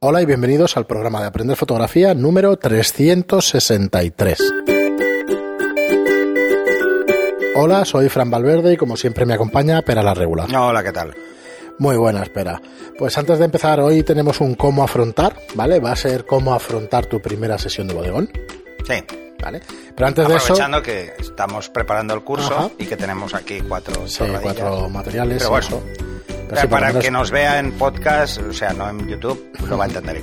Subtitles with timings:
[0.00, 4.38] Hola y bienvenidos al programa de Aprender Fotografía número 363.
[7.54, 10.54] Hola, soy Fran Valverde y como siempre me acompaña Pera la Regular.
[10.54, 11.14] Hola, ¿qué tal?
[11.78, 12.60] Muy buena, espera.
[12.98, 15.80] Pues antes de empezar, hoy tenemos un cómo afrontar, ¿vale?
[15.80, 18.30] Va a ser cómo afrontar tu primera sesión de bodegón.
[18.86, 19.02] Sí.
[19.42, 19.62] ¿Vale?
[19.94, 20.44] Pero antes de eso.
[20.52, 22.70] Aprovechando que estamos preparando el curso Ajá.
[22.78, 25.38] y que tenemos aquí cuatro, Sí, cuatro materiales.
[25.38, 25.82] Pero bueno, eso.
[26.48, 29.88] Para menos- que nos vea en podcast, o sea, no en YouTube, lo va a
[29.88, 30.22] entender.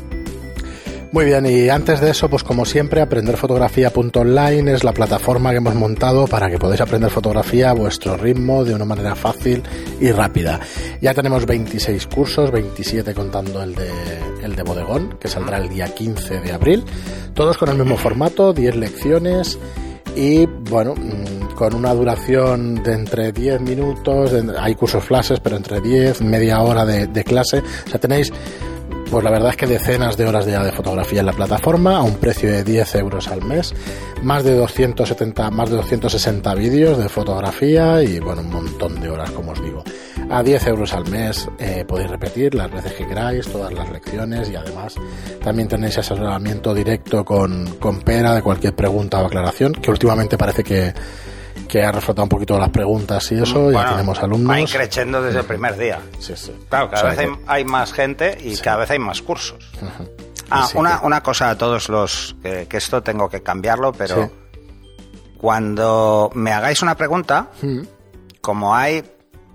[1.12, 5.76] Muy bien, y antes de eso, pues como siempre, aprenderfotografía.online es la plataforma que hemos
[5.76, 9.62] montado para que podáis aprender fotografía a vuestro ritmo de una manera fácil
[9.99, 10.59] y rápida.
[11.02, 13.91] Ya tenemos 26 cursos, 27 contando el de,
[14.41, 16.84] el de bodegón, que saldrá el día 15 de abril,
[17.35, 19.60] todos con el mismo formato, 10 lecciones
[20.16, 25.81] y bueno, mm, con una duración de entre 10 minutos, hay cursos flashes, pero entre
[25.81, 28.31] 10, media hora de, de clase, o sea, tenéis
[29.13, 32.02] pues la verdad es que decenas de horas ya de fotografía en la plataforma a
[32.02, 33.71] un precio de 10 euros al mes,
[34.24, 39.29] más de 270, más de 260 vídeos de fotografía y bueno, un montón de horas
[39.29, 39.84] como os digo.
[40.32, 44.49] A 10 euros al mes eh, podéis repetir las veces que queráis, todas las lecciones
[44.49, 44.96] y además
[45.43, 50.63] también tenéis asesoramiento directo con, con Pera de cualquier pregunta o aclaración, que últimamente parece
[50.63, 50.91] que,
[51.74, 54.60] que ha reflotado un poquito las preguntas y eso, ya Bueno, tenemos Va alumnos.
[54.60, 55.99] increciendo desde el primer día.
[56.20, 56.54] Sí, sí.
[56.70, 59.24] Claro, cada O sea vez hay, que- hay más gente y cada vez hay más
[59.24, 59.71] cursos.
[60.51, 64.29] Ah, una, que- una cosa a todos los que, que esto tengo que cambiarlo, pero
[65.38, 67.81] cuando me hagáis una pregunta, Mm,
[68.41, 69.03] como hay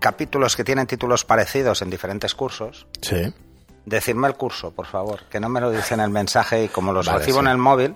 [0.01, 3.33] capítulos que tienen títulos parecidos en diferentes cursos, Sí.
[3.87, 6.93] Decidme el curso, por favor, que no me lo dice en el mensaje y como
[6.93, 7.95] los Vale, recibo en el móvil,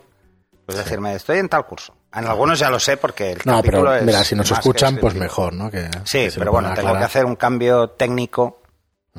[0.65, 1.95] pues decirme, estoy en tal curso.
[2.15, 4.97] En algunos ya lo sé porque el No, capítulo pero es mira, si nos escuchan,
[4.99, 5.71] pues mejor, ¿no?
[5.71, 8.61] Que, Sí, que pero bueno, tengo que hacer un cambio técnico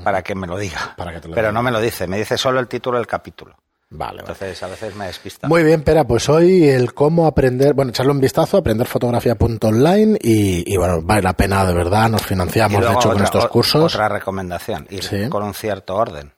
[0.04, 0.94] para que me lo diga.
[0.98, 1.54] Para que te lo pero diga.
[1.54, 3.56] no me lo dice, me dice solo el título del capítulo.
[3.96, 4.20] Vale, vale.
[4.22, 5.48] Entonces a veces me despista.
[5.48, 10.78] Muy bien, Pera, pues hoy el cómo aprender, bueno, echarle un vistazo, aprenderfotografía.online y, y
[10.78, 13.94] bueno, vale la pena de verdad, nos financiamos de hecho con otra- estos o- cursos,
[13.94, 15.30] Otra recomendación, ir Sí.
[15.30, 16.33] con un cierto orden.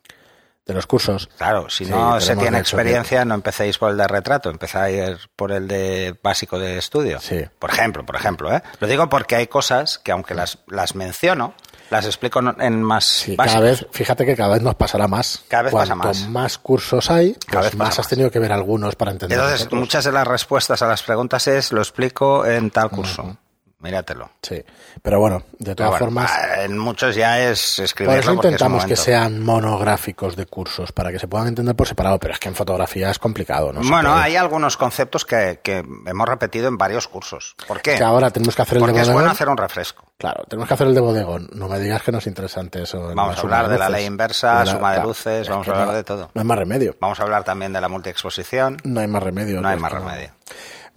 [0.66, 1.30] De los cursos.
[1.38, 5.52] Claro, si Sí, no se tiene experiencia, no empecéis por el de retrato, empezáis por
[5.52, 7.20] el de básico de estudio.
[7.22, 7.44] Sí.
[7.60, 8.64] Por ejemplo, por ejemplo, ¿eh?
[8.80, 11.54] Lo digo porque hay cosas que aunque las, las menciono,
[11.92, 15.44] las explico en- más Sí, cada vez, fíjate que cada vez nos pasará más.
[15.48, 16.58] Cada vez pasa Cuanto más.
[16.58, 18.10] cursos hay, pues Cada vez más pasa has más.
[18.10, 19.38] tenido que ver algunos para entender.
[19.38, 23.38] Entonces, muchas de las respuestas a las preguntas es, lo explico en tal curso.
[23.86, 24.32] Míratelo.
[24.42, 24.64] Sí,
[25.02, 28.48] pero bueno, de todas bueno, formas, ah, en muchos ya es por escribirlo eso porque
[28.48, 32.34] es intentamos que sean monográficos de cursos, para que se puedan entender por separado, pero
[32.34, 33.82] es que en fotografía es complicado, ¿no?
[33.82, 34.24] Bueno, puede.
[34.24, 37.56] hay algunos conceptos que, que hemos repetido en varios cursos.
[37.68, 37.96] ¿Por qué?
[37.96, 39.32] que ahora tenemos que hacer el Porque de es bueno bodegón.
[39.36, 40.06] hacer un refresco.
[40.18, 41.50] Claro, tenemos que hacer el de bodegón.
[41.54, 43.00] No me digas que no es interesante eso.
[43.14, 43.92] Vamos la a hablar de la luces.
[44.02, 46.32] ley inversa, De la- suma de claro, luces, es vamos a hablar no- de todo.
[46.34, 46.96] No hay más remedio.
[47.00, 48.78] Vamos a hablar también de la multiexposición.
[48.84, 49.62] No hay más remedio.
[49.62, 50.30] No hay más remedio.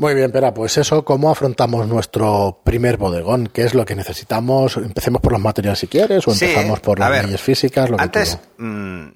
[0.01, 3.49] Muy bien, Pera, pues eso, ¿cómo afrontamos nuestro primer bodegón?
[3.49, 4.77] ¿Qué es lo que necesitamos?
[4.77, 7.97] Empecemos por los materiales si quieres, o Sí, empezamos por las ver, leyes físicas, lo
[7.97, 9.13] que Antes, tú- mm,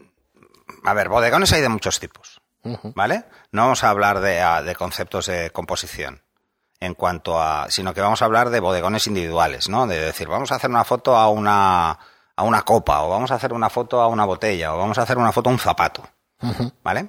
[0.84, 2.40] a ver, bodegones hay de muchos tipos,
[2.96, 3.24] ¿vale?
[3.52, 6.22] No vamos a hablar de, a- de conceptos de composición
[6.80, 9.86] en cuanto a, sino que vamos a hablar de bodegones individuales, ¿no?
[9.86, 11.96] De decir, vamos a hacer una foto a una
[12.34, 15.02] a una copa, o vamos a hacer una foto a una botella, o vamos a
[15.02, 16.02] hacer una foto a un zapato,
[16.82, 17.08] ¿vale?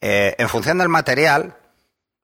[0.00, 1.56] Eh, en función del material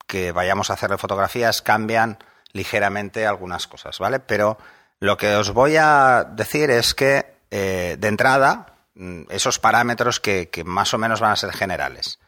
[0.06, 2.18] que vayamos a hacerle fotografías, cambian
[2.52, 4.20] ligeramente algunas cosas, ¿vale?
[4.20, 4.58] Pero
[4.98, 10.48] lo que os voy a decir es que, eh, de entrada, mm, esos parámetros que,
[10.48, 12.18] que más o menos van a ser generales.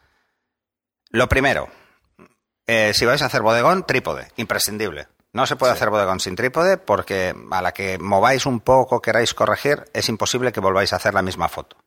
[1.09, 1.69] Lo primero,
[2.67, 5.07] eh, si vais a hacer bodegón, trípode, imprescindible.
[5.33, 9.33] No se puede hacer bodegón sin trípode porque a la que mováis un poco, queráis
[9.33, 11.77] corregir, es imposible que volváis a hacer la misma foto.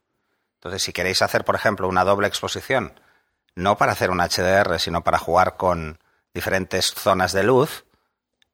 [0.54, 3.00] Entonces, si queréis hacer, por ejemplo, una doble exposición,
[3.54, 5.98] no para hacer un HDR, sino para jugar con
[6.34, 7.84] diferentes zonas de luz,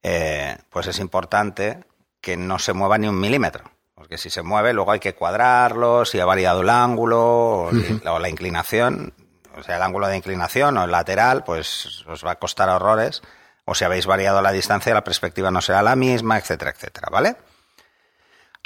[0.03, 1.85] eh, pues es importante
[2.21, 3.65] que no se mueva ni un milímetro.
[3.95, 7.21] Porque si se mueve, luego hay que cuadrarlo, si ha variado el ángulo
[7.67, 9.13] o, li- o la inclinación,
[9.57, 13.23] o sea, el ángulo de inclinación o el lateral, pues os va a costar horrores.
[13.65, 17.37] O si habéis variado la distancia, la perspectiva no será la misma, etcétera, etcétera, ¿vale?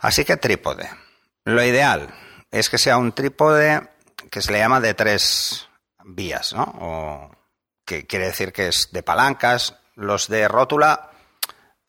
[0.01, 0.89] Así que trípode.
[1.45, 2.09] Lo ideal
[2.51, 3.89] es que sea un trípode
[4.31, 5.69] que se le llama de tres
[6.05, 6.63] vías, ¿no?
[6.81, 7.31] O
[7.85, 9.77] que quiere decir que es de palancas.
[9.95, 11.11] Los de rótula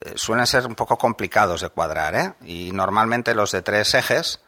[0.01, 2.33] eh, suelen ser un poco complicados de cuadrar, ¿eh?
[2.43, 4.41] Y normalmente los de tres ejes,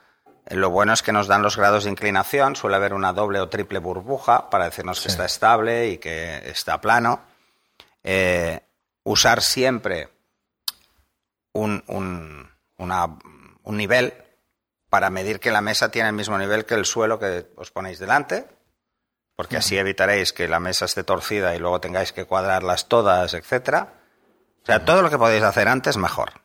[0.45, 3.39] eh, lo bueno es que nos dan los grados de inclinación, suele haber una doble
[3.39, 7.21] o triple burbuja para decirnos que está estable y que está plano.
[8.03, 8.59] Eh,
[9.03, 10.09] usar siempre
[11.53, 13.17] un, un, una-
[13.63, 14.13] un nivel
[14.89, 17.99] para medir que la mesa tiene el mismo nivel que el suelo que os ponéis
[17.99, 18.47] delante,
[19.35, 23.93] porque así evitaréis que la mesa esté torcida y luego tengáis que cuadrarlas todas, etcétera.
[24.63, 26.41] O sea, todo lo que podéis hacer antes, mejor.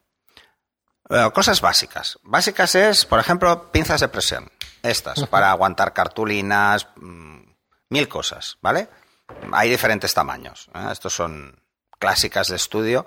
[1.32, 2.18] cosas básicas.
[2.22, 4.50] Básicas es, por ejemplo, pinzas de presión.
[4.82, 7.40] Estas, para aguantar cartulinas, mm,
[7.90, 8.88] mil cosas, ¿vale?
[9.52, 10.70] Hay diferentes tamaños.
[10.74, 10.88] ¿eh?
[10.90, 11.62] Estos son
[11.98, 13.06] clásicas de estudio.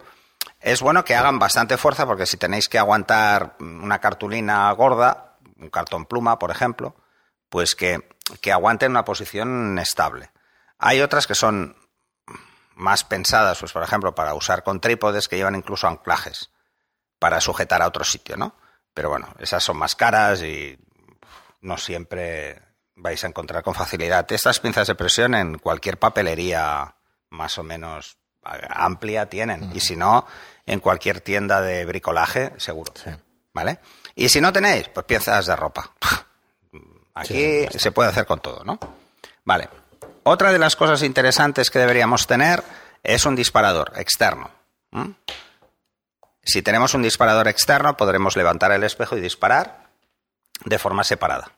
[0.59, 5.69] Es bueno que hagan bastante fuerza porque si tenéis que aguantar una cartulina gorda, un
[5.69, 6.95] cartón pluma, por ejemplo,
[7.49, 10.31] pues que, que aguanten una posición estable.
[10.77, 11.75] Hay otras que son
[12.75, 16.51] más pensadas, pues por ejemplo, para usar con trípodes que llevan incluso anclajes
[17.19, 18.55] para sujetar a otro sitio, ¿no?
[18.93, 20.77] Pero bueno, esas son más caras y
[21.61, 22.61] no siempre
[22.95, 24.29] vais a encontrar con facilidad.
[24.31, 26.95] Estas pinzas de presión en cualquier papelería
[27.29, 29.71] más o menos amplia tienen.
[29.73, 30.27] Y si no,
[30.65, 32.93] en cualquier tienda de bricolaje, seguro.
[33.53, 33.79] ¿Vale?
[34.15, 35.91] Y si no tenéis, pues piezas de ropa.
[37.13, 38.79] Aquí se puede hacer con todo, ¿no?
[39.45, 39.69] Vale.
[40.23, 42.63] Otra de las cosas interesantes que deberíamos tener
[43.03, 44.49] es un disparador externo.
[46.43, 49.87] Si tenemos un disparador externo, podremos levantar el espejo y disparar
[50.65, 51.51] de forma separada.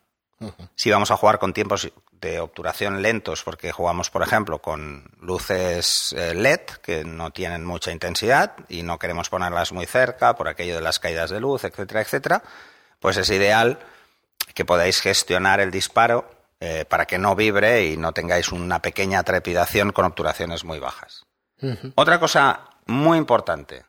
[0.75, 6.13] Si vamos a jugar con tiempos de obturación lentos, porque jugamos, por ejemplo, con luces
[6.17, 10.75] eh, LED que no tienen mucha intensidad y no queremos ponerlas muy cerca por aquello
[10.75, 12.43] de las caídas de luz, etcétera, etcétera,
[12.99, 13.79] pues es ideal
[14.53, 19.23] que podáis gestionar el disparo eh, para que no vibre y no tengáis una pequeña
[19.23, 21.25] trepidación con obturaciones muy bajas.
[21.95, 23.85] Otra cosa muy importante,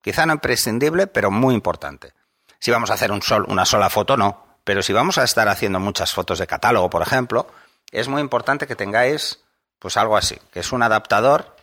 [0.00, 2.12] quizá no imprescindible, pero muy importante.
[2.58, 4.46] Si vamos a hacer un sol, una sola foto, no.
[4.64, 7.48] Pero si vamos a estar haciendo muchas fotos de catálogo, por ejemplo,
[7.90, 9.40] es muy importante que tengáis
[9.78, 11.56] pues algo así, que es un adaptador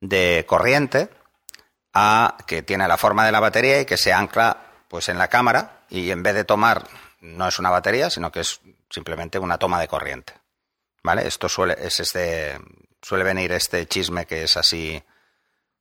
[0.00, 1.08] de corriente
[1.94, 4.58] a que tiene la forma de la batería y que se ancla
[4.88, 6.84] pues en la cámara y en vez de tomar
[7.20, 10.34] no es una batería, sino que es simplemente una toma de corriente.
[11.02, 11.26] ¿Vale?
[11.26, 12.58] Esto suele es este
[13.00, 15.02] suele venir este chisme que es así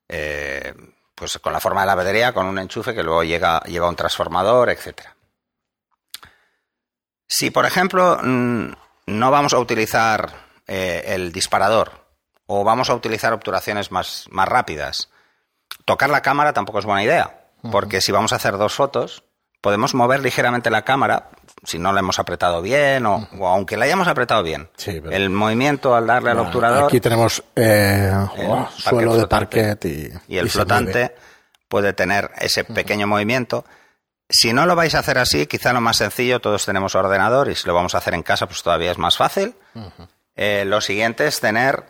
[0.07, 0.73] eh,
[1.13, 3.95] pues con la forma de la batería, con un enchufe que luego llega, lleva un
[3.95, 5.15] transformador, etcétera.
[7.27, 8.71] Si, por ejemplo, mm,
[9.07, 10.31] no vamos a utilizar
[10.65, 12.07] eh, el disparador
[12.47, 15.09] o vamos a utilizar obturaciones más, más rápidas,
[15.85, 19.23] tocar la cámara tampoco es buena idea, porque si vamos a hacer dos fotos,
[19.61, 21.29] podemos mover ligeramente la cámara
[21.63, 24.69] si no la hemos apretado bien o, aunque la hayamos apretado bien.
[25.11, 26.85] El movimiento al darle al obturador.
[26.85, 28.11] Aquí tenemos eh,
[28.77, 31.15] suelo de parquet y, y el flotante
[31.67, 33.65] puede tener ese pequeño movimiento
[34.29, 37.55] si no lo vais a hacer así, quizá lo más sencillo, todos tenemos ordenador y
[37.55, 39.55] si lo vamos a hacer en casa, pues todavía es más fácil.
[40.35, 41.83] Eh, lo siguiente es tener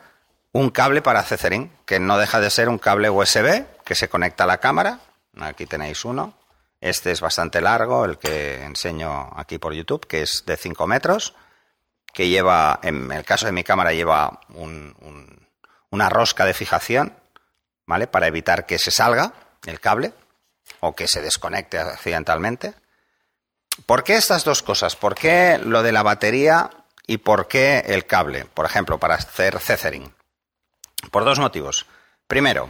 [0.53, 4.45] un cable para Cethering, que no deja de ser un cable USB que se conecta
[4.45, 4.99] a la cámara.
[5.39, 6.33] Aquí tenéis uno.
[6.81, 11.35] Este es bastante largo, el que enseño aquí por YouTube, que es de 5 metros,
[12.13, 14.39] que lleva, en el caso de mi cámara, lleva
[15.89, 17.13] una rosca de fijación,
[17.85, 18.07] ¿vale?
[18.07, 19.33] Para evitar que se salga
[19.65, 20.13] el cable
[20.79, 22.73] o que se desconecte accidentalmente.
[23.85, 24.95] ¿Por qué estas dos cosas?
[24.95, 26.69] ¿Por qué lo de la batería
[27.05, 28.45] y por qué el cable?
[28.45, 30.13] Por ejemplo, para hacer cethering.
[31.11, 31.85] Por dos motivos.
[32.27, 32.69] Primero,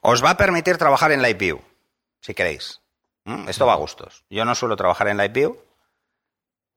[0.00, 1.62] os va a permitir trabajar en Live View,
[2.20, 2.81] si queréis.
[3.24, 3.48] ¿Mm?
[3.48, 4.24] Esto va a gustos.
[4.30, 5.58] Yo no suelo trabajar en Live View,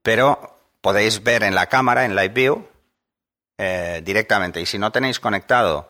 [0.02, 2.68] pero podéis ver en la cámara, en Live View,
[3.58, 4.62] eh, directamente.
[4.62, 5.90] Y si no tenéis conectado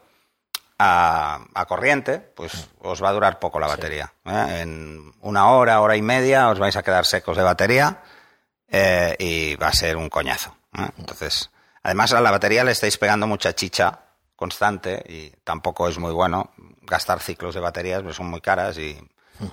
[0.78, 4.14] a, corriente, pues os va a durar poco la batería.
[4.26, 4.62] ¿eh?
[4.62, 8.02] En una hora, hora y media os vais a quedar secos de batería
[8.68, 10.56] eh, y va a ser un coñazo.
[10.78, 10.88] ¿eh?
[10.98, 11.50] Entonces,
[11.84, 14.00] además a la batería le estáis pegando mucha chicha
[14.36, 18.98] constante y tampoco es muy bueno gastar ciclos de baterías, pues son muy caras y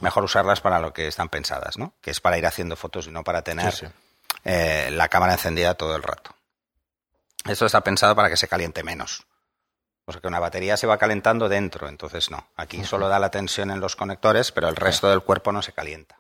[0.00, 1.94] mejor usarlas para lo que están pensadas, ¿no?
[2.00, 3.92] Que es para ir haciendo fotos y no para tener
[4.44, 6.34] la cámara encendida todo el rato.
[7.44, 9.26] Esto está pensado para que se caliente menos.
[10.04, 12.48] O sea que una batería se va calentando dentro, entonces no.
[12.56, 15.72] Aquí solo da la tensión en los conectores, pero el resto del cuerpo no se
[15.72, 16.18] calienta.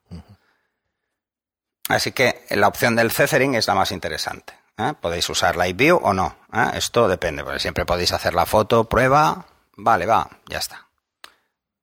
[1.88, 4.54] Así que la opción del cethering es la más interesante.
[4.78, 4.94] ¿eh?
[5.00, 6.36] Podéis usar Live View o no.
[6.52, 6.70] ¿eh?
[6.74, 10.86] Esto depende, porque siempre podéis hacer la foto, prueba, vale, va, ya está.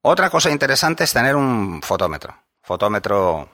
[0.02, 2.34] Otra cosa interesante es tener un fotómetro.
[2.62, 3.48] Fotómetro,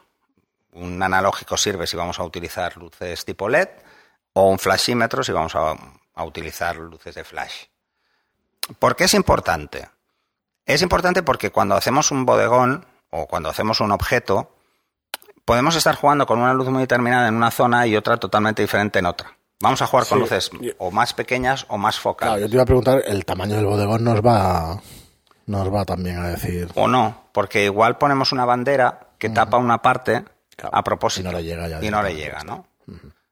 [0.73, 3.69] un analógico sirve si vamos a utilizar luces tipo LED
[4.35, 7.65] o un flashímetro si vamos a utilizar luces de flash.
[8.79, 9.89] ¿Por qué es importante?
[10.65, 14.53] Es importante porque cuando hacemos un bodegón o cuando hacemos un objeto,
[15.45, 18.99] podemos estar jugando con una luz muy determinada en una zona y otra totalmente diferente
[18.99, 19.37] en otra.
[19.61, 22.35] Vamos a jugar con luces o más pequeñas o más focales.
[22.35, 24.83] Claro, yo te iba a preguntar, ¿el tamaño del bodegón nos va,
[25.47, 26.69] nos va también a decir?
[26.75, 30.25] O no, porque igual ponemos una bandera que tapa una parte
[30.63, 31.29] a propósito.
[31.29, 32.67] Y no le llega Y no le llega, ¿no?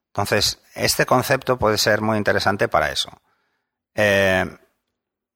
[0.07, 3.11] Entonces, este concepto puede ser muy interesante para eso.
[3.95, 4.45] Eh,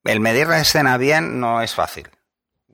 [0.04, 2.08] el medir la escena bien no es fácil.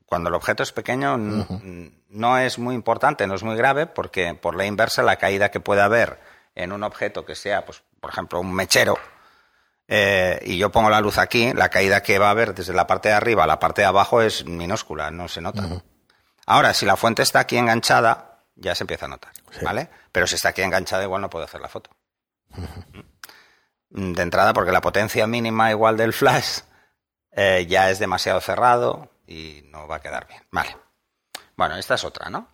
[0.06, 4.54] Cuando el objeto es pequeño no es muy importante, no es muy grave, porque por
[4.54, 6.20] la inversa la caída que puede haber
[6.54, 8.98] en un objeto que sea, pues, por ejemplo, un mechero,
[9.86, 12.86] eh, y yo pongo la luz aquí, la caída que va a haber desde la
[12.86, 15.82] parte de arriba a la parte de abajo es minúscula, no se nota.
[16.46, 19.90] Ahora, si la fuente está aquí enganchada, ya se empieza a notar, ¿vale?
[20.12, 21.90] Pero si está aquí enganchada, igual no puedo hacer la foto.
[23.90, 26.60] De entrada, porque la potencia mínima igual del flash
[27.32, 30.42] eh, ya es demasiado cerrado y no va a quedar bien.
[30.50, 30.76] Vale.
[31.56, 32.48] Bueno, esta es otra, ¿no?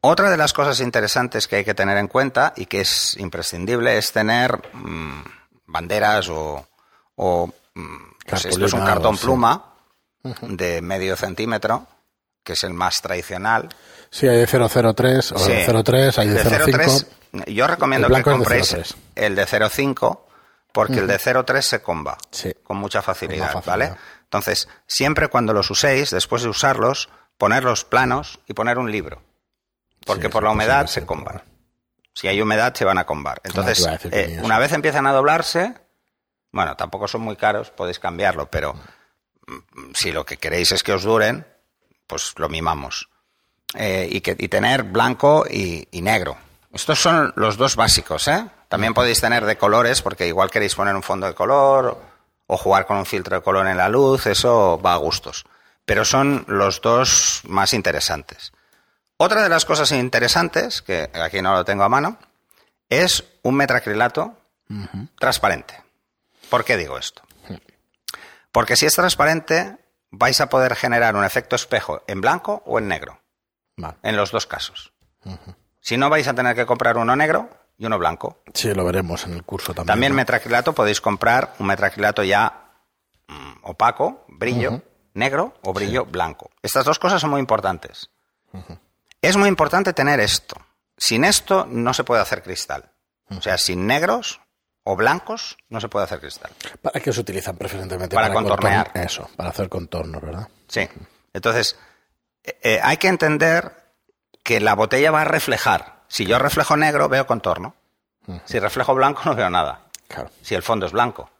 [0.00, 3.98] Otra de las cosas interesantes que hay que tener en cuenta y que es imprescindible
[3.98, 5.24] es tener mm,
[5.66, 6.66] banderas o,
[7.74, 7.96] mm,
[8.26, 9.72] pues esto es un cartón pluma
[10.42, 11.86] de medio centímetro,
[12.42, 13.68] que es el más tradicional.
[14.10, 17.46] Sí, hay de 003 o de 03, hay de, 05.
[17.48, 18.76] yo recomiendo que compréis
[19.14, 20.26] el de 05
[20.72, 22.18] porque el de 03 se comba
[22.62, 23.94] con mucha facilidad, ¿vale?
[24.24, 27.08] Entonces, siempre cuando los uséis, después de usarlos,
[27.38, 29.22] ponerlos planos y poner un libro
[30.06, 31.42] porque por la humedad se comban.
[32.16, 33.42] Si hay humedad, se van a combar.
[33.44, 35.74] Entonces, eh, una vez empiezan a doblarse,
[36.50, 40.94] bueno, tampoco son muy caros, podéis cambiarlo, pero mm, si lo que queréis es que
[40.94, 41.46] os duren,
[42.06, 43.10] pues lo mimamos.
[43.74, 46.38] Eh, y, que, tener blanco y, negro.
[46.72, 48.46] Estos son los dos básicos, ¿eh?
[48.68, 52.00] También podéis tener de colores, porque igual queréis poner un fondo de color
[52.46, 55.44] o jugar con un filtro de color en la luz, eso va a gustos.
[55.84, 58.52] Pero son los dos más interesantes.
[59.18, 62.18] Otra de las cosas interesantes, que aquí no lo tengo a mano,
[62.90, 64.36] es un metacrilato
[65.18, 65.82] transparente.
[66.50, 67.22] ¿Por qué digo esto?
[68.52, 69.78] Porque si es transparente,
[70.10, 73.20] vais a poder generar un efecto espejo en blanco o en negro.
[74.02, 74.92] En los dos casos.
[75.80, 78.42] Si no, vais a tener que comprar uno negro y uno blanco.
[78.54, 79.86] Sí, lo veremos en el curso también.
[79.86, 82.70] También metacrilato podéis comprar un metacrilato ya
[83.28, 84.82] mm, opaco, brillo
[85.14, 86.50] negro o brillo blanco.
[86.62, 88.10] Estas dos cosas son muy importantes.
[89.26, 90.56] Es muy importante tener esto.
[90.96, 92.90] Sin esto no se puede hacer cristal.
[93.28, 94.40] O sea, sin negros
[94.84, 96.52] o blancos no se puede hacer cristal.
[96.80, 98.14] ¿Para qué se utilizan preferentemente?
[98.14, 98.92] Para, contornear.
[98.94, 100.48] eso, para hacer contornos, ¿verdad?
[100.68, 100.88] Sí.
[101.32, 101.76] Entonces,
[102.44, 103.72] eh, eh, hay que entender
[104.44, 106.04] que la botella va a reflejar.
[106.06, 107.74] Si yo reflejo negro, veo contorno.
[108.44, 109.82] Si reflejo blanco, no veo nada.
[110.06, 110.30] Claro.
[110.40, 111.30] Si el fondo es blanco.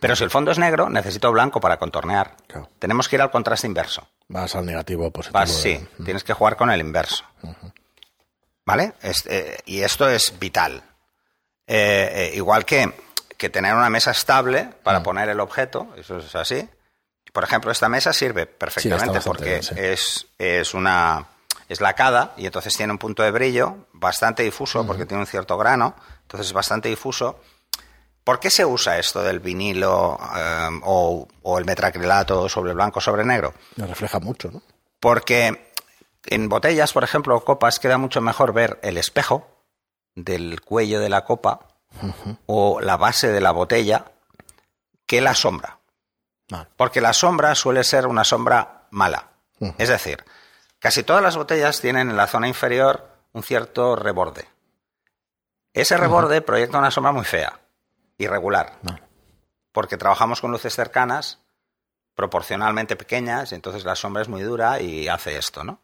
[0.00, 2.36] Pero si el fondo es negro, necesito blanco para contornear.
[2.78, 4.08] Tenemos que ir al contraste inverso.
[4.28, 5.46] Vas al negativo positivo.
[5.46, 7.24] sí, tienes que jugar con el inverso.
[8.64, 8.94] ¿Vale?
[9.02, 10.82] Eh, y esto es vital.
[11.66, 12.92] Eh, eh, igual que,
[13.36, 16.68] que, tener una mesa estable para poner el objeto, eso es así.
[17.32, 21.26] Por ejemplo, esta mesa sirve perfectamente porque es, es una
[21.68, 25.56] es lacada y entonces tiene un punto de brillo bastante difuso porque tiene un cierto
[25.56, 27.40] grano, entonces es bastante difuso
[28.24, 31.28] ¿Por qué se usa esto del vinilo eh, o,
[31.58, 33.52] el metacrilato sobre blanco sobre negro?
[33.76, 34.62] Me refleja mucho, ¿no?
[34.98, 35.70] Porque
[36.24, 39.46] en botellas, por ejemplo, o copas, queda mucho mejor ver el espejo
[40.14, 41.68] del cuello de la copa
[42.46, 44.06] o la base de la botella
[45.04, 45.78] que la sombra.
[46.76, 49.28] Porque la sombra suele ser una sombra mala.
[49.76, 50.24] Es decir,
[50.78, 54.46] casi todas las botellas tienen en la zona inferior un cierto reborde.
[55.74, 57.63] Ese reborde proyecta una sombra muy fea
[58.18, 58.78] irregular.
[59.72, 61.40] Porque trabajamos con luces cercanas,
[62.14, 65.80] proporcionalmente pequeñas, y entonces la sombra es muy dura y hace esto, ¿no?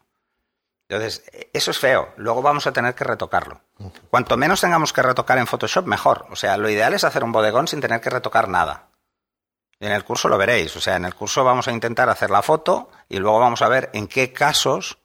[0.91, 1.23] Entonces,
[1.53, 2.13] eso es feo.
[2.17, 3.61] Luego vamos a tener que retocarlo.
[4.09, 6.25] Cuanto menos tengamos que retocar en Photoshop, mejor.
[6.29, 8.89] O sea, lo ideal es hacer un bodegón sin tener que retocar nada.
[9.79, 10.75] Y en el curso lo veréis.
[10.75, 13.69] O sea, en el curso vamos a intentar hacer la foto y luego vamos a
[13.69, 14.97] ver en qué casos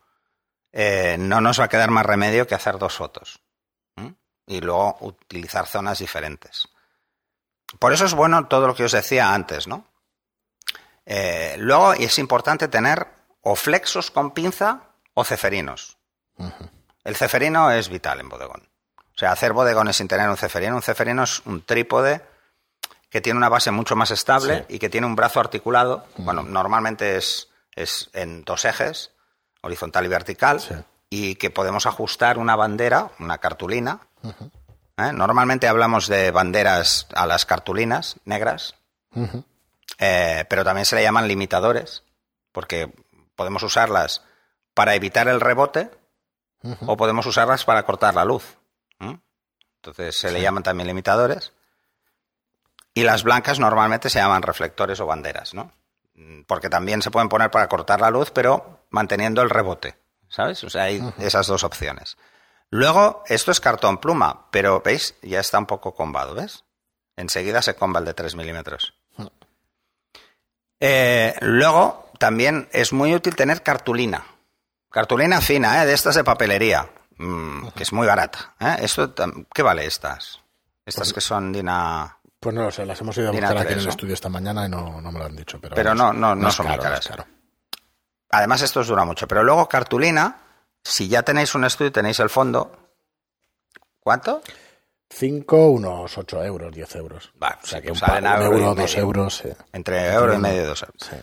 [0.73, 3.41] eh, no nos va a quedar más remedio que hacer dos fotos.
[4.49, 6.69] Y luego utilizar zonas diferentes.
[7.79, 9.85] Por eso es bueno todo lo que os decía antes, ¿no?
[11.05, 13.07] Eh, luego es importante tener
[13.43, 14.83] o flexos con pinza
[15.15, 15.97] o ceferinos.
[17.05, 18.69] El ceferino es vital en bodegón.
[18.99, 20.77] O sea, hacer bodegones sin tener un ceferino.
[20.77, 22.21] Un ceferino es un trípode
[23.09, 26.05] que tiene una base mucho más estable y que tiene un brazo articulado.
[26.19, 29.13] Bueno, normalmente es, es, en dos ejes,
[29.63, 34.01] horizontal y vertical, y que podemos ajustar una bandera, una cartulina,
[34.97, 35.13] ¿eh?
[35.13, 38.75] Normalmente hablamos de banderas a las cartulinas negras,
[39.99, 42.03] eh, pero también se le llaman limitadores,
[42.53, 42.93] porque
[43.35, 44.23] podemos usarlas
[44.75, 45.91] para evitar el rebote
[46.87, 48.57] o podemos usarlas para cortar la luz.
[49.87, 51.53] Entonces se le llaman también limitadores.
[52.93, 55.71] Y las blancas normalmente se llaman reflectores o banderas, ¿no?
[56.47, 59.97] Porque también se pueden poner para cortar la luz, pero manteniendo el rebote,
[60.29, 60.65] ¿sabes?
[60.65, 62.17] O sea, hay esas dos opciones.
[62.71, 66.65] Luego, esto es cartón pluma, pero veis, ya está un poco combado, ¿ves?
[67.17, 68.95] Enseguida se comba el de 3 milímetros.
[70.81, 74.25] Eh, luego, también es muy útil tener cartulina.
[74.91, 75.87] Cartulina fina, ¿eh?
[75.87, 78.55] de estas de papelería, mm, que es muy barata.
[78.61, 78.77] ¿eh?
[78.81, 79.13] Esto,
[79.53, 80.41] ¿Qué vale estas?
[80.85, 82.19] Estas que son Dina...
[82.39, 83.91] Pues no lo sé, las hemos ido a Dina buscar aquí en el ¿no?
[83.91, 85.59] estudio esta mañana y no, no me lo han dicho.
[85.61, 87.11] Pero, Pero vamos, no- no- no son caro, caras.
[88.31, 89.27] Además, esto os dura mucho.
[89.27, 90.37] Pero luego, cartulina,
[90.89, 92.73] si ya tenéis un estudio y tenéis el fondo...
[94.01, 94.41] ¿Cuánto?
[95.11, 97.31] 5, unos 8 euros, 10 euros.
[97.35, 99.43] Vale, o sea que un, salen pa- un euro dos euros.
[99.73, 100.97] Entre euro y medio y dos euros.
[101.01, 101.17] Sí.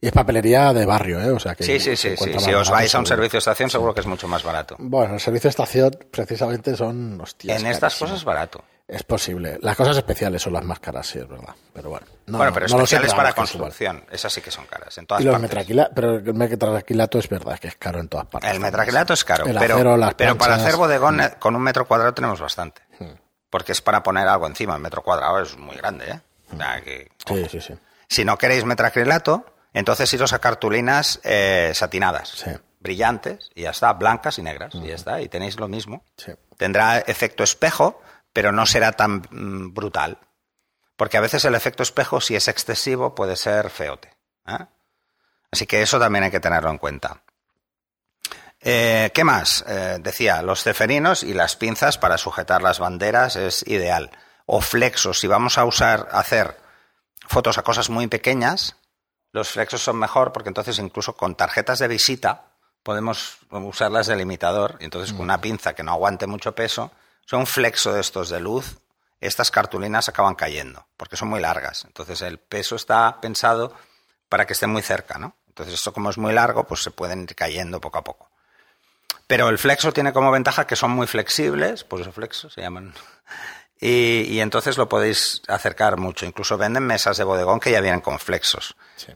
[0.00, 1.30] Y es papelería de barrio, ¿eh?
[1.30, 2.16] O sea que Sí, sí, sí.
[2.16, 3.06] Si os vais a un seguro.
[3.06, 4.76] servicio de estación, seguro que es mucho más barato.
[4.78, 7.60] Bueno, el servicio de estación precisamente son hostias.
[7.60, 8.62] En estas cosas, barato.
[8.88, 9.58] Es posible.
[9.60, 11.54] Las cosas especiales son las más caras, sí, es verdad.
[11.74, 12.06] Pero bueno.
[12.26, 14.02] no- bueno, pero no lo sé, especiales para construcción.
[14.10, 14.96] Esas sí que son caras.
[14.96, 15.66] En todas Y los partes.
[15.94, 18.50] pero el metraquilato es verdad que es caro en todas partes.
[18.50, 21.60] El metraquilato es caro, El pero, acero, las pero para hacer bodegón eh, con un
[21.62, 22.80] metro cuadrado tenemos bastante.
[23.50, 24.74] Porque es para poner algo encima.
[24.76, 26.20] El metro cuadrado es muy grande, ¿eh?
[26.52, 27.74] O sea que- Sí, sí, sí.
[28.08, 32.50] Si no queréis metracrilato, entonces iros a cartulinas eh, satinadas, Sí.
[32.80, 36.02] brillantes, y ya está, blancas y negras, y ya está, y tenéis lo mismo.
[36.16, 36.32] Sí.
[36.56, 38.00] Tendrá efecto espejo,
[38.32, 40.18] pero no será tan mm, brutal.
[40.96, 44.16] Porque a veces el efecto espejo, si es excesivo, puede ser feote.
[44.46, 44.66] ¿eh?
[45.50, 47.22] Así que eso también hay que tenerlo en cuenta.
[48.60, 49.64] Eh, ¿Qué más?
[49.68, 54.10] Eh, decía, los ceferinos y las pinzas para sujetar las banderas es ideal.
[54.46, 56.58] O flexos, si vamos a usar, hacer
[57.28, 58.76] fotos a cosas muy pequeñas,
[59.32, 62.46] los flexos son mejor porque entonces incluso con tarjetas de visita
[62.82, 66.90] podemos usarlas de limitador y entonces con una pinza que no aguante mucho peso,
[67.28, 68.78] son un flexo de estos de luz,
[69.20, 71.84] estas cartulinas acaban cayendo porque son muy largas.
[71.84, 73.74] Entonces el peso está pensado
[74.30, 75.36] para que esté muy cerca, ¿no?
[75.48, 78.30] Entonces esto como es muy largo, pues se pueden ir cayendo poco a poco.
[79.26, 82.94] Pero el flexo tiene como ventaja que son muy flexibles, por eso flexo se llaman.
[83.80, 86.26] Y, y entonces lo podéis acercar mucho.
[86.26, 88.74] Incluso venden mesas de bodegón que ya vienen con flexos.
[88.96, 89.12] Sí.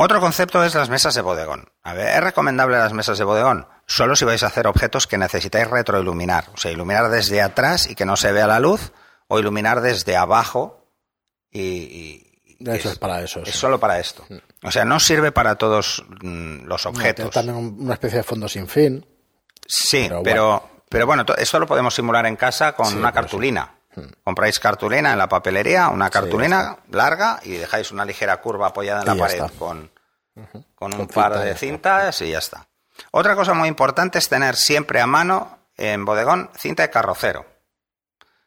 [0.00, 1.72] Otro concepto es las mesas de bodegón.
[1.82, 3.66] A ver, ¿es recomendable las mesas de bodegón?
[3.86, 6.44] Solo si vais a hacer objetos que necesitáis retroiluminar.
[6.54, 8.92] O sea, iluminar desde atrás y que no se vea la luz,
[9.26, 10.86] o iluminar desde abajo
[11.50, 12.24] y...
[12.60, 13.40] hecho, es- es para eso.
[13.42, 13.58] es sí.
[13.58, 14.24] solo para esto.
[14.62, 17.30] O sea, no sirve para todos mm, los No, objetos.
[17.30, 19.04] tiene también un- una especie de fondo sin fin.
[19.66, 23.12] Sí, Pero pero, pero, bueno, to- esto lo podemos simular en casa con Sí, una
[23.12, 23.74] cartulina.
[24.22, 29.06] Compráis cartulina en la papelería, una cartulina larga y dejáis una ligera curva apoyada en
[29.06, 29.48] Y la pared está.
[29.58, 29.90] con,
[30.74, 32.68] con un Con par cinta, de cintas y ya está.
[33.10, 37.46] Otra cosa muy importante es tener siempre a mano en bodegón cinta de carrocero,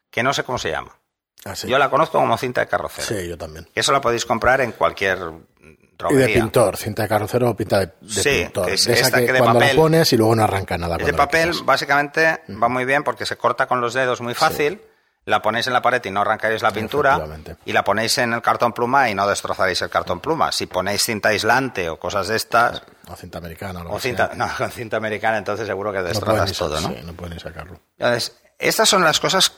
[0.09, 0.95] que no sé cómo se llama.
[1.43, 1.67] Ah, sí.
[1.67, 3.07] Yo la conozco como cinta de carrocero.
[3.07, 3.67] Sí, yo también.
[3.73, 6.27] Eso la podéis comprar en cualquier Y droguería.
[6.27, 8.67] de pintor, cinta de carrocero o pinta de, de Sí, pintor.
[8.67, 9.75] que es de esa esta que, que de cuando papel.
[9.75, 10.97] la pones y luego no arranca nada.
[10.97, 14.81] La papel básicamente va muy bien porque se corta con los dedos muy fácil,
[15.25, 17.19] la ponéis en la pared y no arrancaréis la pintura,
[17.65, 20.51] y la ponéis en el cartón pluma y no destrozaréis el cartón pluma.
[20.51, 23.83] Si ponéis cinta aislante o cosas de estas, O cinta americana.
[23.83, 26.81] lo o que cinta, no, con cinta americana, entonces seguro que No destrozas ni todo,
[26.81, 26.89] ¿no?
[26.89, 27.79] Sí, no pueden sacarlo.
[27.97, 29.51] Entonces, estas son las cosas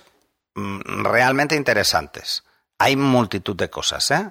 [0.55, 2.43] mm, realmente interesantes.
[2.79, 4.29] Hay multitud de cosas, ¿eh?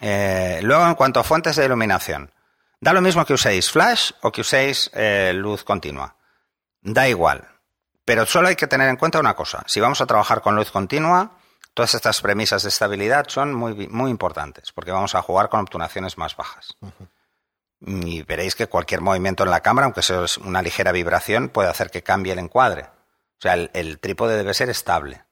[0.00, 2.32] Eh, Luego, en cuanto a fuentes de iluminación,
[2.80, 6.16] da lo mismo que uséis flash o que uséis eh, luz continua.
[6.80, 7.46] Da igual.
[8.10, 9.62] Pero solo hay que tener en cuenta una cosa.
[9.68, 11.30] Si vamos a trabajar con luz continua,
[11.74, 16.34] todas estas premisas de estabilidad son muy, importantes, porque vamos a jugar con obturaciones más
[16.34, 16.76] bajas.
[17.86, 21.92] Y veréis que cualquier movimiento en la cámara, aunque sea una ligera vibración, puede hacer
[21.92, 22.82] que cambie el encuadre.
[22.82, 25.22] O sea, el, el trípode debe ser estable.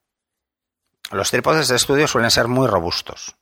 [1.10, 3.34] Los trípodes de estudio suelen ser muy robustos.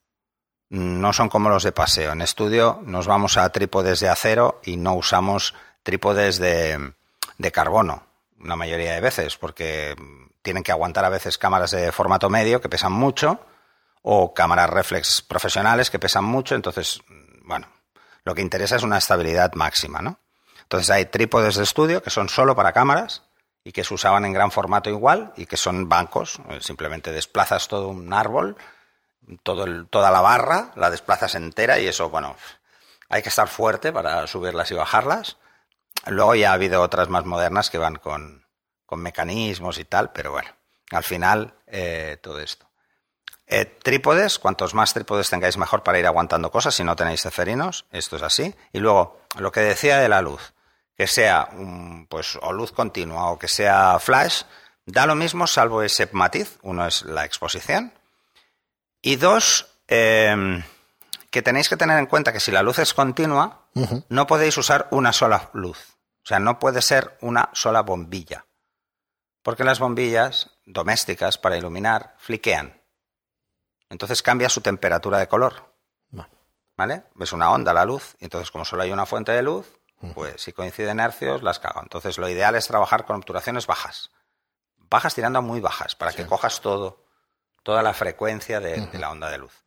[0.71, 2.13] No son como los de paseo.
[2.13, 6.95] En estudio nos vamos a trípodes de acero y no usamos trípodes de,
[7.37, 8.06] de carbono,
[8.47, 9.95] una mayoría de veces, porque
[10.43, 13.41] tienen que aguantar a veces cámaras de formato medio que pesan mucho
[14.03, 16.55] o cámaras reflex profesionales que pesan mucho.
[16.55, 17.01] Entonces,
[17.45, 17.67] bueno,
[18.25, 20.19] lo que interesa es una estabilidad máxima, ¿no?
[20.63, 23.23] Entonces hay trípodes de estudio que son solo para cámaras
[23.65, 26.39] y que se usaban en gran formato igual y que son bancos.
[26.49, 28.57] Eh, Simplemente desplazas todo un árbol,
[29.43, 32.37] todo el- toda la barra, la desplazas entera y eso, bueno,
[33.09, 35.37] hay que estar fuerte para subirlas y bajarlas.
[36.07, 38.47] Luego ya ha habido otras más modernas que van con,
[38.85, 40.49] con mecanismos y tal, pero bueno,
[40.91, 42.67] al final eh, todo esto.
[43.49, 47.87] Eh, trípodes, cuantos más trípodes tengáis mejor para ir aguantando cosas si no tenéis ceferinos,
[47.93, 48.55] esto es así.
[48.73, 50.53] Y luego, lo que decía de la luz,
[50.97, 54.43] que sea un, pues o luz continua o que sea flash,
[54.85, 56.59] da lo mismo salvo ese matiz.
[56.63, 57.93] Uno es la exposición.
[59.01, 60.65] Y dos, eh,
[61.31, 63.67] que tenéis que tener en cuenta que si la luz es continua,
[64.09, 65.96] no podéis usar una sola luz.
[66.27, 68.47] O sea, no puede ser una sola bombilla.
[69.45, 72.83] Porque las bombillas domésticas para iluminar fliquean.
[73.91, 75.73] Entonces cambia su temperatura de color.
[76.77, 77.05] ¿Vale?
[77.15, 79.79] Ves una onda la luz, y entonces como solo hay una fuente de luz,
[80.15, 81.81] pues si coinciden hercios, las cago.
[81.81, 84.11] Entonces lo ideal es trabajar con obturaciones bajas.
[84.91, 87.05] Bajas tirando a muy bajas, para que cojas todo,
[87.63, 89.65] toda la frecuencia de, la onda de luz.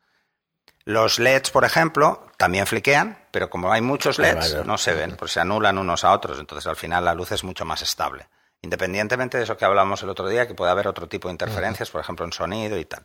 [0.90, 5.34] Los LEDs, por ejemplo, también fliquean, pero como hay muchos LEDs, no se ven, porque
[5.34, 8.28] se anulan unos a otros, entonces al final la luz es mucho más estable.
[8.64, 11.92] Independientemente de eso que hablamos el otro día, que puede haber otro tipo de interferencias,
[11.92, 13.04] por ejemplo en sonido y tal.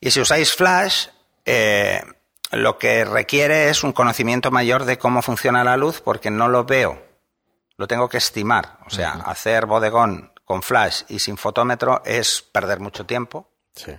[0.00, 1.08] Y si usáis flash,
[1.44, 2.00] eh,
[2.52, 6.64] lo que requiere es un conocimiento mayor de cómo funciona la luz porque no lo
[6.64, 7.06] veo,
[7.76, 8.78] lo tengo que estimar.
[8.86, 13.50] O sea, hacer bodegón con flash y sin fotómetro es perder mucho tiempo.
[13.74, 13.92] Sí.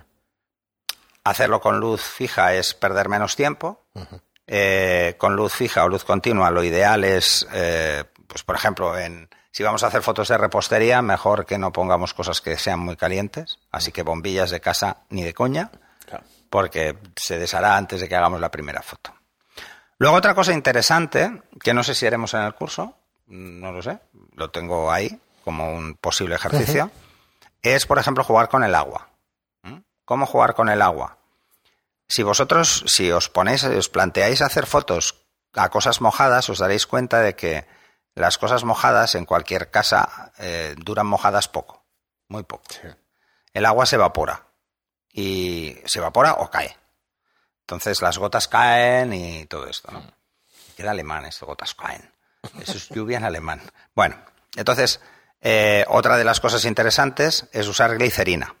[1.24, 3.84] Hacerlo con luz fija es perder menos tiempo.
[4.46, 9.28] Eh, con luz fija o luz continua, lo ideal es, eh, pues por ejemplo, en,
[9.50, 12.96] si vamos a hacer fotos de repostería, mejor que no pongamos cosas que sean muy
[12.96, 13.58] calientes.
[13.70, 15.70] Así que bombillas de casa ni de coña
[16.52, 19.14] porque se deshará antes de que hagamos la primera foto.
[19.96, 24.00] Luego otra cosa interesante, que no sé si haremos en el curso, no lo sé,
[24.34, 26.90] lo tengo ahí como un posible ejercicio,
[27.62, 29.08] es, por ejemplo, jugar con el agua.
[30.12, 30.14] ¿Mm?
[30.14, 31.18] ¿Cómo jugar con el agua?
[32.06, 37.20] Si vosotros, si os ponéis, os planteáis hacer fotos a cosas mojadas, os daréis cuenta
[37.20, 37.66] de que
[38.14, 41.82] las cosas mojadas en cualquier casa eh, duran mojadas poco,
[42.28, 42.64] muy poco.
[43.54, 44.48] El agua se evapora
[45.10, 46.76] y se evapora o cae.
[47.60, 50.02] Entonces las gotas caen y todo esto, ¿no?
[50.76, 52.12] Queda alemán esto, gotas caen.
[52.60, 53.62] Eso es lluvia en alemán.
[53.94, 54.16] Bueno,
[54.56, 55.00] entonces,
[55.40, 58.56] eh, otra de las cosas interesantes es usar glicerina,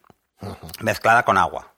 [0.80, 1.74] mezclada con agua.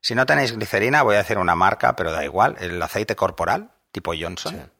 [0.00, 3.70] Si no tenéis glicerina, voy a decir una marca, pero da igual, el aceite corporal,
[3.92, 4.70] tipo Johnson.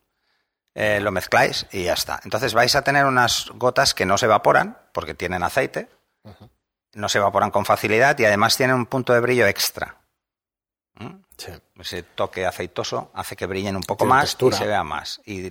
[0.75, 2.19] Eh, lo mezcláis y ya está.
[2.23, 5.87] Entonces vais a tener unas gotas que no se evaporan porque tienen aceite,
[6.93, 9.97] no se evaporan con facilidad y además tienen un punto de brillo extra.
[10.95, 11.21] ¿Mm?
[11.79, 15.21] Ese toque aceitoso hace que brillen un poco más y se vea más.
[15.25, 15.47] Y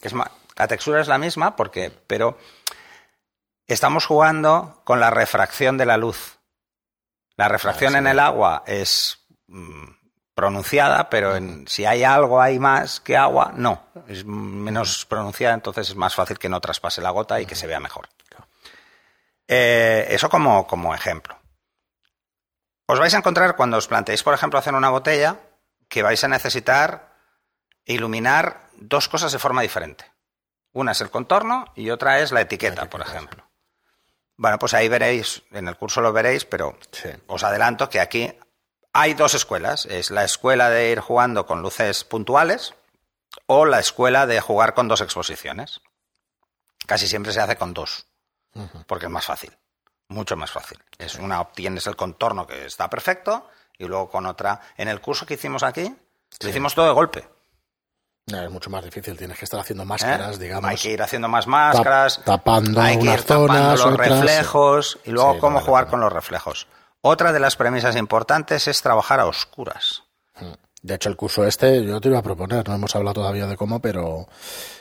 [0.00, 2.38] es la textura es la misma, porque, pero
[3.66, 6.38] estamos jugando con la refracción de la luz.
[7.36, 9.18] La refracción ah, en el agua es
[9.48, 9.84] mm,
[10.34, 13.86] pronunciada, pero en, si hay algo ahí más que agua, no.
[14.08, 17.66] Es menos pronunciada, entonces es más fácil que no traspase la gota y que se
[17.66, 18.08] vea mejor.
[19.46, 21.38] Eh, eso como, como ejemplo.
[22.86, 25.40] Os vais a encontrar cuando os planteéis, por ejemplo, hacer una botella,
[25.88, 27.14] que vais a necesitar
[27.84, 30.04] iluminar dos cosas de forma diferente.
[30.72, 33.43] Una es el contorno y otra es la etiqueta, por ejemplo.
[34.36, 36.76] Bueno, pues ahí veréis, en el curso lo veréis, pero
[37.26, 38.32] os adelanto que aquí
[38.92, 39.86] hay dos escuelas.
[39.86, 42.74] Es la escuela de ir jugando con luces puntuales
[43.46, 45.80] o la escuela de jugar con dos exposiciones.
[46.86, 48.06] Casi siempre se hace con dos
[48.86, 49.56] porque es más fácil,
[50.08, 50.78] mucho más fácil.
[50.98, 54.60] Es una obtienes el contorno que está perfecto y luego con otra.
[54.76, 55.94] En el curso que hicimos aquí,
[56.40, 57.28] lo hicimos todo de golpe.
[58.26, 60.40] Es mucho más difícil, tienes que estar haciendo máscaras, ¿Eh?
[60.40, 60.70] digamos.
[60.70, 65.38] Hay que ir haciendo más máscaras, tapando hay que ir tapando los reflejos y luego
[65.38, 66.66] cómo jugar con los reflejos.
[67.02, 70.04] Otra de las premisas importantes es trabajar a oscuras.
[70.40, 70.52] Hmm.
[70.80, 73.56] De hecho, el curso este yo te iba a proponer, no hemos hablado todavía de
[73.56, 74.26] cómo, pero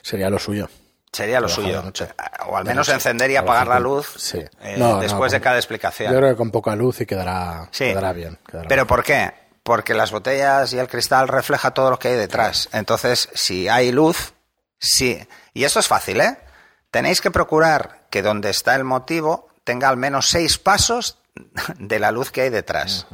[0.01, 0.69] sería lo suyo.
[1.11, 1.83] Sería lo suyo.
[2.47, 4.49] O al menos encender y apagar la luz eh,
[4.99, 6.11] después de cada explicación.
[6.11, 8.39] Yo creo que con poca luz y quedará, quedará bien.
[8.67, 9.31] ¿Pero por qué?
[9.63, 12.69] Porque las botellas y el cristal refleja todo lo que hay detrás.
[12.73, 14.33] Entonces, si hay luz,
[14.77, 15.25] sí.
[15.53, 16.37] Y esto es fácil, ¿eh?
[16.91, 21.19] Tenéis que procurar que donde está el motivo tenga al menos seis pasos
[21.79, 23.07] de la luz que hay detrás.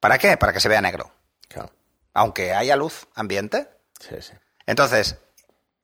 [0.00, 0.36] ¿Para qué?
[0.36, 1.12] Para que se vea negro.
[2.14, 3.68] Aunque haya luz ambiente.
[4.00, 4.32] Sí, sí.
[4.64, 5.18] Entonces,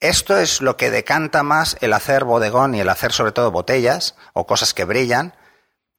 [0.01, 4.17] esto es lo que decanta más el hacer bodegón y el hacer sobre todo botellas
[4.33, 5.35] o cosas que brillan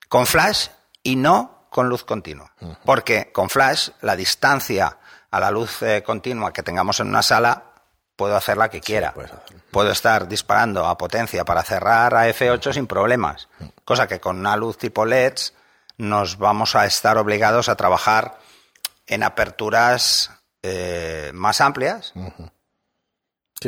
[0.10, 0.70] con flash
[1.04, 2.54] y no con luz continua.
[2.86, 4.98] Porque con flash la distancia
[5.32, 7.64] a la luz eh, continua que tengamos en una sala
[8.16, 9.12] puedo hacer la que quiera.
[9.72, 13.50] puedo estar disparando a potencia para cerrar a F8 sin problemas.
[13.84, 15.56] Cosa que con una luz tipo LEDs
[15.98, 18.38] nos vamos a estar obligados a trabajar
[19.08, 20.30] en aperturas
[20.62, 22.14] eh, más amplias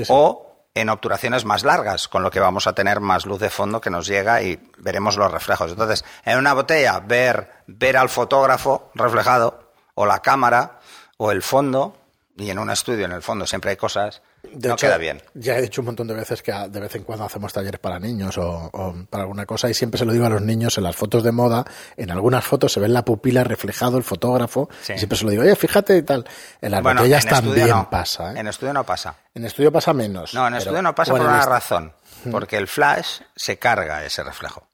[0.09, 0.44] o
[0.75, 3.89] en obturaciones más largas, con lo que vamos a tener más luz de fondo que
[3.89, 5.71] nos llega y veremos los reflejos.
[5.71, 10.79] Entonces, en una botella, ver, ver al fotógrafo reflejado, o la cámara,
[11.17, 11.97] o el fondo,
[12.37, 14.21] y en un estudio, en el fondo, siempre hay cosas
[14.55, 15.21] no queda bien.
[15.33, 17.99] Ya he dicho un montón de veces que de vez en cuando hacemos talleres para
[17.99, 18.71] niños o,
[19.09, 21.31] para alguna cosa y siempre se lo digo a los niños en las fotos de
[21.31, 21.65] moda.
[21.97, 25.43] En algunas fotos se ve la pupila reflejado el fotógrafo y siempre se lo digo,
[25.43, 26.25] oye, fíjate y tal.
[26.61, 28.31] En las botellas también pasa.
[28.33, 28.39] ¿eh?
[28.39, 29.15] En estudio no pasa.
[29.33, 30.33] En estudio pasa menos.
[30.33, 31.93] No, en estudio no pasa por una razón.
[32.31, 34.67] Porque el flash se carga ese reflejo.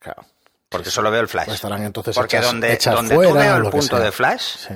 [0.70, 1.48] porque solo veo el flash.
[1.48, 4.00] Pues estarán entonces porque hechas- donde, hechas donde fuera tú veo el punto sea.
[4.00, 4.74] de flash, Sí.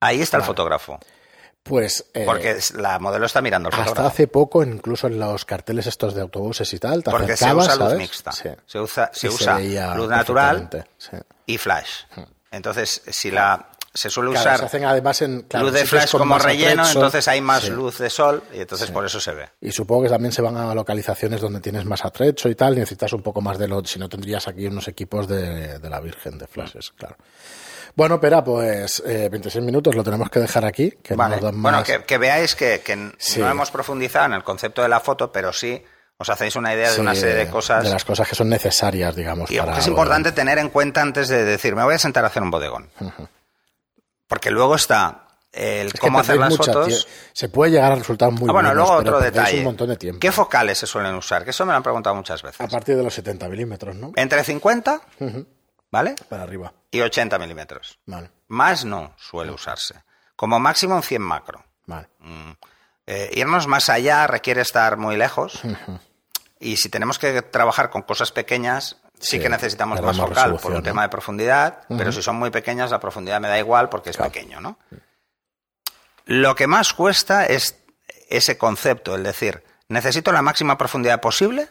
[0.00, 0.98] ahí está el fotógrafo.
[1.64, 4.08] Pues eh, Porque la modelo está mirando el hasta fotógrafo.
[4.08, 7.74] hace poco, incluso en los carteles estos de autobuses y tal, te Porque se usa
[7.74, 7.98] luz ¿sabes?
[7.98, 8.32] mixta.
[8.32, 8.50] Sí.
[8.66, 9.58] Se usa, se usa
[9.96, 11.16] luz natural sí.
[11.46, 12.04] y flash.
[12.50, 16.10] Entonces, si la se suele Claro, usar se hacen además en claro, luz de flash
[16.10, 19.48] como relleno, entonces hay más luz de sol y entonces por eso se ve.
[19.60, 23.12] Y supongo que también se van a localizaciones donde tienes más atrecho y tal, necesitas
[23.14, 26.36] un poco más de lo, si no tendrías aquí unos equipos de, de la Virgen
[26.38, 27.16] de flashes, claro.
[27.96, 31.40] Bueno, Pera, pues eh, 26 minutos lo tenemos que dejar aquí, que Vale.
[31.40, 33.40] nos Bueno, que, que veáis que, que Sí.
[33.40, 35.80] no hemos profundizado en el concepto de la foto, pero sí
[36.16, 38.48] os hacéis una idea de Sí, una serie de cosas de las cosas que son
[38.48, 41.98] necesarias, digamos, y para es importante tener en cuenta antes de decir, me voy a
[41.98, 42.90] sentar a hacer un bodegón.
[44.26, 45.20] Porque luego está
[45.52, 46.88] el Es cómo hacer las mucha fotos.
[46.88, 49.58] tie- Se puede llegar a resultar muy Ah, bueno, buenos, luego otro detalle.
[49.58, 50.18] un montón de tiempo.
[50.18, 51.44] ¿Qué focales se suelen usar?
[51.44, 52.60] Que eso me lo han preguntado muchas veces.
[52.60, 54.10] A partir de los 70 milímetros, ¿no?
[54.16, 55.00] Entre 50,
[55.94, 56.16] ¿vale?
[56.28, 56.72] Para arriba.
[56.90, 58.00] Y 80 milímetros.
[58.06, 59.94] Vale, Más no suele usarse.
[60.34, 61.64] Como máximo un 100 macro.
[61.86, 62.08] vale.
[63.06, 65.60] Eh, irnos más allá requiere estar muy lejos.
[66.58, 70.72] Y si tenemos que trabajar con cosas pequeñas, sí, Sí, que necesitamos más focal por
[70.72, 70.82] un ¿no?
[70.82, 74.16] tema de profundidad, pero si son muy pequeñas, la profundidad me da igual porque es
[74.16, 74.78] pequeño, ¿no?
[76.24, 77.76] Lo que más cuesta es
[78.30, 81.68] ese concepto, el decir, necesito la máxima profundidad posible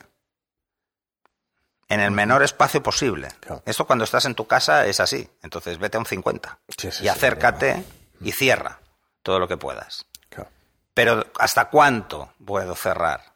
[1.93, 3.29] en el menor espacio posible.
[3.39, 3.63] Claro.
[3.65, 6.87] Esto cuando estás en tu casa es así, entonces vete a un 50 Sí, sí,
[6.87, 7.83] y sí, acércate
[8.21, 8.79] y cierra
[9.21, 10.05] todo lo que puedas.
[10.29, 10.49] Claro.
[10.93, 13.33] Pero ¿hasta cuánto puedo cerrar?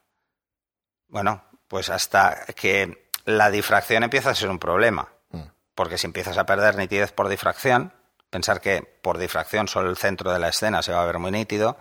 [1.07, 5.07] Bueno, pues hasta que la difracción empieza a ser un problema.
[5.31, 5.41] Mm.
[5.75, 7.93] Porque si empiezas a perder nitidez por difracción,
[8.29, 11.31] pensar que por difracción solo el centro de la escena se va a ver muy
[11.31, 11.77] nítido,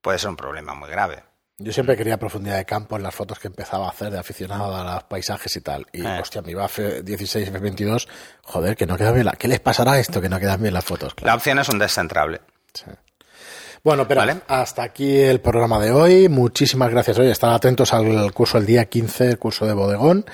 [0.00, 1.24] puede ser un problema muy grave.
[1.58, 4.74] Yo siempre quería profundidad de campo en las fotos que empezaba a hacer de aficionado
[4.74, 5.86] a los paisajes y tal.
[5.92, 6.18] Y, Eh.
[6.20, 8.08] hostia, mi F 16 F 22
[8.42, 9.32] joder, que no queda bien la...
[9.32, 11.14] ¿Qué les pasará a esto que no quedan bien las fotos?
[11.22, 12.40] La opción es un descentrable.
[12.74, 12.86] Sí.
[13.84, 14.42] Bueno, pero Vale.
[14.46, 16.28] hasta aquí el programa de hoy.
[16.28, 17.18] Muchísimas gracias.
[17.18, 20.24] Oye, estad atentos al curso el día 15, el curso de bodegón,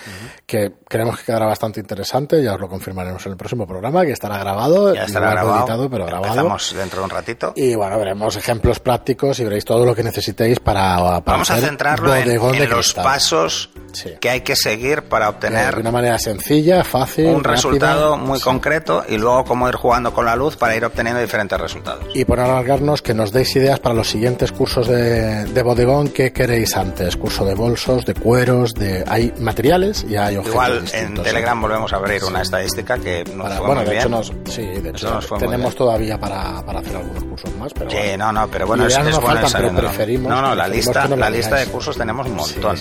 [0.44, 2.42] que creemos que quedará bastante interesante.
[2.42, 4.94] Ya os lo confirmaremos en el próximo programa, que estará grabado.
[4.94, 5.60] Ya estará grabado.
[5.60, 6.26] editado, pero grabado.
[6.26, 7.52] Empezamos dentro de un ratito.
[7.56, 11.56] Y bueno, veremos ejemplos prácticos y veréis todo lo que necesitéis para, para Vamos a
[11.56, 14.10] centrarlo en, en de los pasos Sí.
[14.20, 17.50] que hay que seguir para de obtener una manera sencilla, fácil, un rápida.
[17.52, 18.44] resultado muy Sí.
[18.44, 22.04] concreto y luego cómo ir jugando con la luz para ir obteniendo diferentes resultados.
[22.14, 26.08] Y por alargarnos, que nos deis ideas para los siguientes cursos de, de bodegón.
[26.08, 27.16] ¿Qué queréis antes?
[27.16, 31.28] Curso de bolsos, de cueros, de hay materiales y hay objetos Igual en distintos, ¿eh?
[31.30, 34.32] Telegram volvemos a abrir una estadística que nos Para- fue bueno, muy de hecho, nos,
[34.48, 37.72] sí, de hecho, nos fue muy tenemos todavía para, para hacer algunos cursos más.
[37.74, 38.32] Pero Sí, bueno.
[38.32, 41.16] no, no, pero bueno, es, es bueno faltan, pero preferimos- No, no, la lista, que
[41.16, 42.76] la lista de cursos tenemos un montón.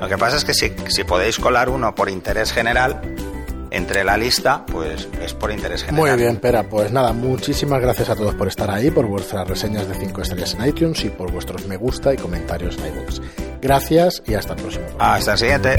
[0.00, 3.00] Lo que pasa es que si, si podéis colar uno por interés general,
[3.70, 6.10] entre la lista, pues es por interés general.
[6.10, 9.88] Muy bien, Pera, pues nada, muchísimas gracias a todos por estar ahí, por vuestras reseñas
[9.88, 13.20] de 5 estrellas en iTunes y por vuestros me gusta y comentarios en iVoox.
[13.62, 14.84] Gracias y hasta el próximo.
[14.98, 15.76] Hasta el siguiente.